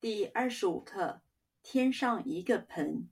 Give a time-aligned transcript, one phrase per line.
[0.00, 1.22] 第二十五课：
[1.60, 3.08] 天上一个盆，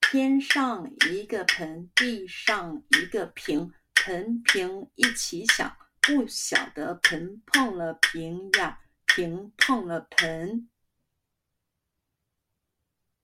[0.00, 10.70] 天上一个盆，地上一个瓶，盆瓶一起响，不晓得盆碰了瓶呀，瓶碰了盆。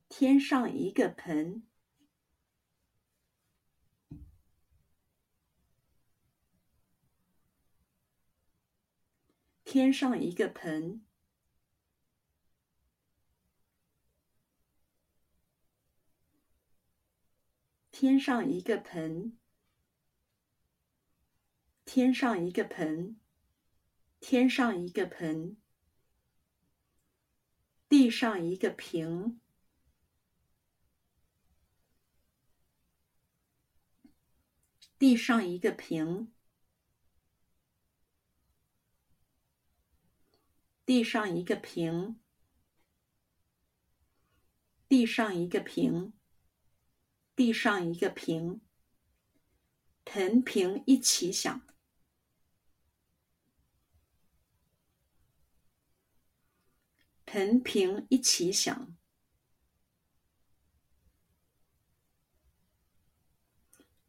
[0.08, 1.64] 天上一个盆，
[9.74, 11.04] 天上一个盆。
[17.90, 19.36] 天上一个盆，
[21.84, 23.18] 天上一个盆，
[24.20, 25.56] 天上一个盆，
[27.88, 29.40] 地上一个瓶，
[34.96, 36.32] 地上一个瓶，
[40.86, 42.20] 地上一个瓶，
[44.88, 46.12] 地上一个瓶。
[47.36, 48.60] 地上一个瓶，
[50.04, 51.66] 盆瓶一起响，
[57.26, 58.96] 盆瓶一起响，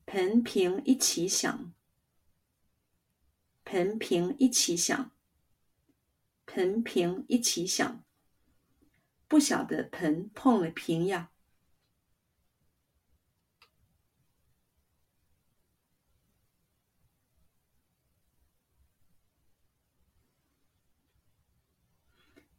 [0.06, 1.74] 盆瓶一起响，
[3.64, 5.15] 盆瓶一起响，
[6.56, 8.06] 盆瓶一起响，
[9.28, 11.34] 不晓得盆碰了瓶呀。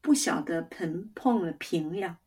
[0.02, 2.20] 不晓得盆碰了瓶呀！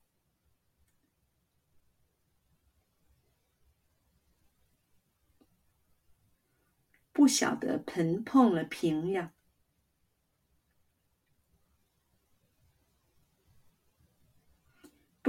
[7.12, 9.36] 不晓得盆碰了瓶呀！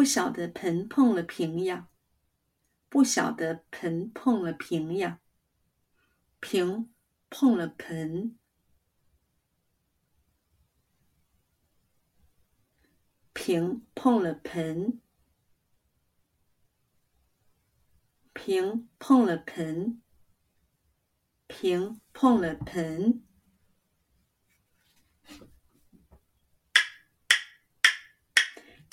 [0.00, 1.90] 不晓得盆碰了瓶呀！
[2.88, 5.20] 不晓得盆碰了瓶呀！
[6.40, 6.90] 瓶
[7.28, 8.34] 碰了盆。
[13.34, 15.02] 瓶碰了盆，
[18.32, 20.00] 瓶碰了盆，
[21.46, 23.22] 瓶碰了盆。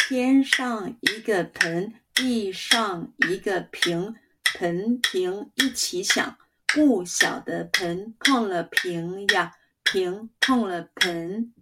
[0.09, 4.15] 天上一个盆，地上一个瓶，
[4.53, 9.51] 盆瓶一起响，不晓得盆碰了瓶呀，
[9.83, 11.53] 瓶碰了盆。